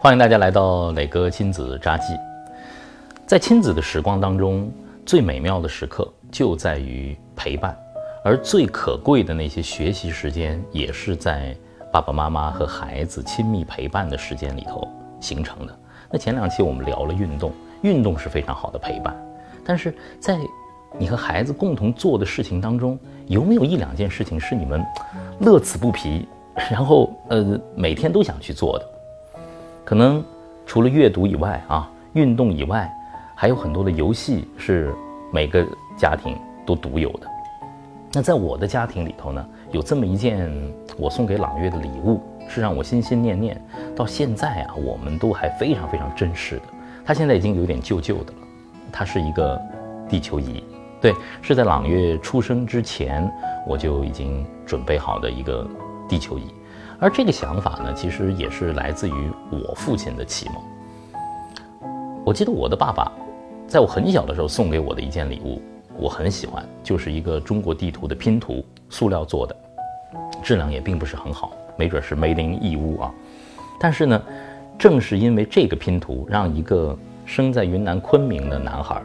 [0.00, 2.14] 欢迎大家来到磊哥亲子札记。
[3.26, 4.70] 在亲子的时光当中，
[5.04, 7.76] 最美妙的时刻就在于陪伴，
[8.22, 11.52] 而最可贵的那些学习时间，也是在
[11.92, 14.86] 爸爸妈妈和孩子亲密陪伴的时间里头
[15.18, 15.76] 形成的。
[16.12, 17.52] 那前两期我们聊了运动，
[17.82, 19.12] 运动是非常好的陪伴，
[19.64, 20.38] 但是在
[20.96, 22.96] 你和孩子共同做的事情当中，
[23.26, 24.80] 有没有一两件事情是你们
[25.40, 26.28] 乐此不疲，
[26.70, 28.97] 然后呃每天都想去做的？
[29.88, 30.22] 可能
[30.66, 32.94] 除了阅读以外啊，运动以外，
[33.34, 34.94] 还有很多的游戏是
[35.32, 37.26] 每个家庭都独有的。
[38.12, 40.52] 那在我的家庭里头呢，有这么一件
[40.98, 42.20] 我送给朗月的礼物，
[42.50, 43.58] 是让我心心念念，
[43.96, 46.64] 到现在啊，我们都还非常非常珍视的。
[47.02, 48.38] 它现在已经有点旧旧的了，
[48.92, 49.58] 它是一个
[50.06, 50.62] 地球仪。
[51.00, 53.26] 对，是在朗月出生之前，
[53.66, 55.66] 我就已经准备好的一个
[56.06, 56.44] 地球仪。
[57.00, 60.56] 而这个想法呢，其实也是来自于我父亲的启蒙。
[62.24, 63.10] 我记得我的爸爸，
[63.66, 65.62] 在我很小的时候送给我的一件礼物，
[65.96, 69.56] 我很喜欢，就是一个中国地图的拼图，塑料做的，
[70.42, 73.14] 质量也并不是很好，没准是梅林义乌啊。
[73.78, 74.22] 但是呢，
[74.78, 79.00] 正是因为这个拼图，让一个生在云南昆明的男孩，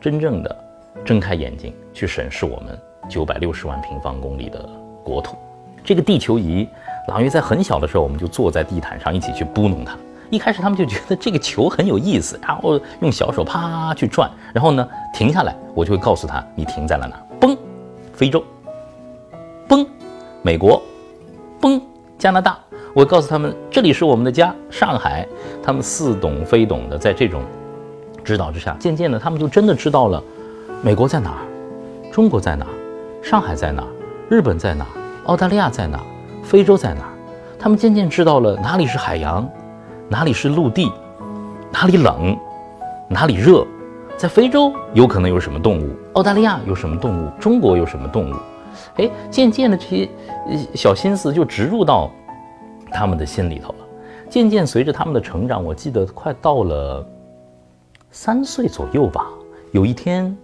[0.00, 0.64] 真正的。
[1.04, 2.76] 睁开眼睛去审视我们
[3.08, 4.68] 九百六十万平方公里的
[5.04, 5.36] 国土，
[5.84, 6.68] 这个地球仪，
[7.08, 9.96] 朗月在很小的时候，我们就坐在地毯上一起去拨弄它。
[10.28, 17.56] 一开始他们就觉得这个球很有意思，然后用小手啪去转，然后呢停下来，我就会告诉他你停在了哪，嘣，
[18.12, 18.44] 非洲，
[19.66, 19.86] 嘣，
[20.42, 20.82] 美国，
[21.62, 21.80] 嘣，
[22.18, 22.58] 加拿大。
[22.92, 25.26] 我告诉他们这里是我们的家，上海。
[25.62, 27.42] 他们似懂非懂的在这种
[28.22, 30.22] 指导之下，渐渐的他们就真的知道了。
[30.82, 31.40] 美国在哪儿？
[32.12, 32.72] 中国在哪儿？
[33.22, 33.88] 上海在哪儿？
[34.28, 34.92] 日本在哪儿？
[35.24, 36.04] 澳大利亚在哪儿？
[36.48, 37.12] 非洲在哪儿？
[37.58, 39.46] 他们渐渐知道了哪里是海洋，
[40.08, 40.90] 哪里是陆地，
[41.70, 42.34] 哪里冷，
[43.06, 43.66] 哪里热。
[44.16, 45.94] 在非洲有可能有什么动物？
[46.14, 47.30] 澳大利亚有什么动物？
[47.38, 48.34] 中国有什么动物？
[48.96, 50.08] 哎，渐渐的这些
[50.74, 52.10] 小心思就植入到
[52.90, 53.84] 他们的心里头了。
[54.30, 57.06] 渐渐随着他们的成长，我记得快到了
[58.10, 59.26] 三岁左右吧，
[59.72, 60.34] 有一天。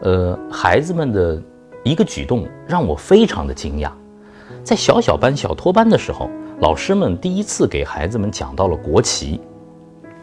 [0.00, 1.38] 呃，孩子们的
[1.84, 3.90] 一个举动让我非常的惊讶。
[4.62, 9.40] 在小小班、小托班的时候，老师们第一次给孩子们讲到了国旗，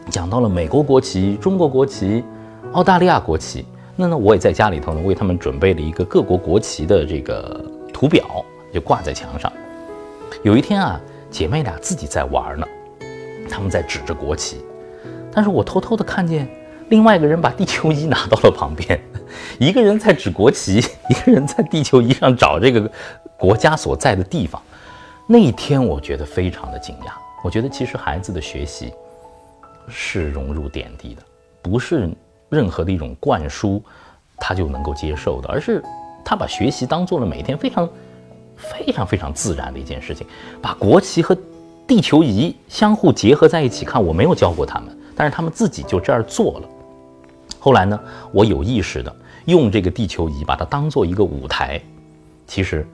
[0.08, 2.24] 讲到了美国国旗、中国国旗、
[2.72, 3.64] 澳大利亚国旗。
[3.96, 9.52] 那呢，我也在家里头呢，为他们准备了一个各国国旗的这个图表，就挂在墙上。
[10.44, 11.00] 有一天啊，
[11.30, 12.66] 姐妹俩自己在玩呢，
[13.50, 14.58] 他们在指着国旗，
[15.32, 16.48] 但是我偷偷的看见。
[16.88, 18.98] 另外一个人把地球仪拿到了旁边，
[19.58, 20.78] 一个人在指国旗，
[21.08, 22.90] 一个人在地球仪上找这个
[23.36, 24.60] 国家所在的地方。
[25.26, 27.12] 那一天，我觉得非常的惊讶。
[27.44, 28.92] 我觉得其实孩子的学习
[29.88, 31.22] 是融入点滴的，
[31.60, 32.08] 不是
[32.48, 33.82] 任何的一种灌输
[34.38, 35.82] 他就能够接受的，而是
[36.24, 37.88] 他把学习当做了每天非常
[38.56, 40.26] 非常非常自然的一件事情。
[40.62, 41.36] 把国旗和
[41.86, 46.68] 地球仪相互结合在一起看，我没有教过他们，但是他们自己就这样做了。
[47.68, 48.00] 后来呢，
[48.32, 49.14] 我有意识的
[49.44, 51.78] 用这个地球仪把它当做一个舞台。
[52.46, 52.88] 其实，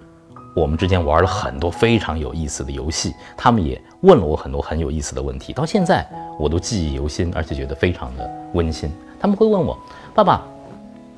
[0.52, 6.04] 我们之间玩了很多非常有意思的游戏，他们也问了我很多很有意思的问题，到现在
[6.40, 8.90] 我都记忆犹新，而且觉得非常的温馨。
[9.20, 9.78] 他们会问我
[10.12, 10.42] ：“爸爸，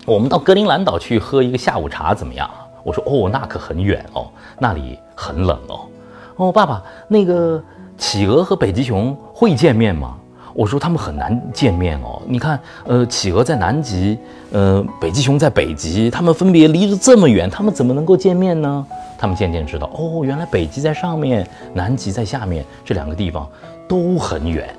[0.04, 2.50] 我们到格陵兰岛去喝一个下午茶怎么样？”
[2.84, 5.88] 我说：“哦，那可很远哦，那里很冷哦。”
[6.36, 7.64] 哦，爸爸，那个
[7.96, 10.18] 企鹅和北极熊会见面吗？
[10.56, 14.18] 我说他们很难见面哦，你看，呃，企鹅在南极，
[14.50, 18.86] 呃，北极熊在北极，他们分别离着这么远，他们怎么能够见面呢？
[19.18, 23.46] 他们渐渐知道，哦，原来北极在上面，南极在下面，这两个地方
[23.86, 24.74] 都很远。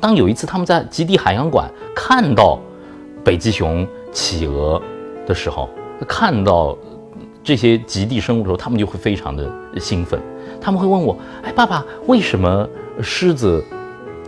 [0.00, 2.56] 当有一次他们在极地海洋馆看到
[3.24, 4.80] 北极熊、企鹅
[5.26, 5.68] 的时候，
[6.06, 6.78] 看到
[7.42, 10.20] 这些极地生物的时候，他们就会非常的兴奋，
[10.60, 12.68] 他们会问我，哎，爸爸，为什么
[13.02, 13.64] 狮子？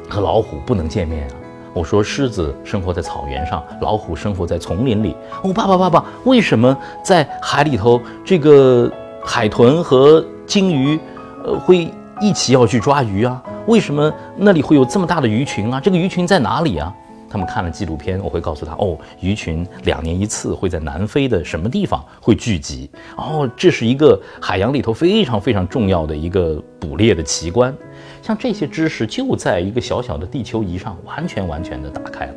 [0.08, 1.34] 和老虎不能见面啊！
[1.72, 5.16] 我说狮子生活在草原上，老虎生活在丛林里。
[5.42, 8.90] 哦，爸爸爸爸，为什么在海里头这个
[9.24, 10.98] 海豚和鲸鱼，
[11.44, 11.90] 呃，会
[12.20, 13.42] 一起要去抓鱼啊？
[13.66, 15.80] 为什么那里会有这么大的鱼群啊？
[15.80, 16.94] 这个鱼群在哪里啊？
[17.28, 22.88] 他们看了纪录片，我会告诉他哦，鱼群两年一次会在南非的什么地方会聚集。
[23.16, 27.76] 哦，这是一个海洋里头非常非常重要的一个捕猎的奇观。
[28.24, 32.34] 像这些知识就在一个小小的地球仪上完全完全的打开了。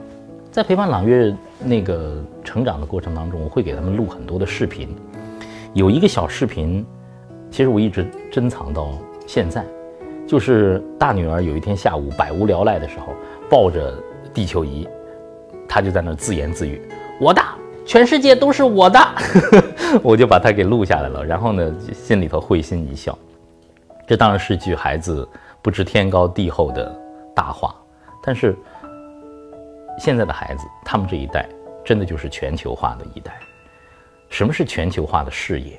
[0.51, 4.93] 在陪伴朗月那个成长的过程当中，我会给他们录很多的视频。
[5.73, 6.85] 有一个小视频，
[7.49, 8.89] 其实我一直珍藏到
[9.25, 9.63] 现在，
[10.27, 13.13] 就是大女儿有一天下午百无聊赖的时候，
[13.49, 13.97] 抱着
[14.33, 14.85] 地球仪，
[15.69, 16.81] 她就在那自言自语
[17.17, 17.41] ：“我的，
[17.85, 18.99] 全世界都是我的。
[20.03, 23.17] ”我就把她给录下来了，然后呢，心里头会心一笑。
[24.05, 25.27] 这当然是句孩子
[25.67, 26.97] 不知天高地厚的
[27.35, 27.75] 大话，
[28.23, 28.55] 但是
[29.99, 31.45] 现在的孩子，他们这一代
[31.83, 33.37] 真的就是全球化的一代。
[34.29, 35.77] 什么是全球化的视野？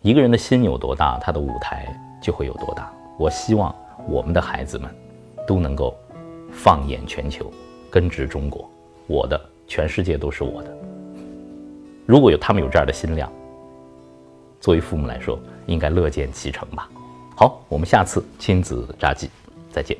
[0.00, 2.90] 一个人的心有多大，他的舞台就会有多大。
[3.18, 3.76] 我希望
[4.08, 4.90] 我们的孩子们
[5.46, 5.94] 都能够
[6.50, 7.52] 放眼全球，
[7.90, 8.66] 根植中国。
[9.06, 10.74] 我的全世界都是我的。
[12.06, 13.30] 如果有他们有这样的心量，
[14.62, 16.88] 作为父母来说，应该乐见其成吧。
[17.40, 19.30] 好，我们下次亲子札记
[19.72, 19.96] 再见。